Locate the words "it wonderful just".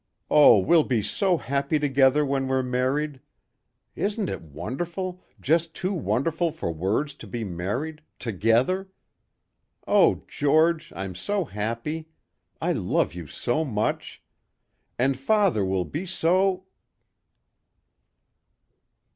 4.31-5.75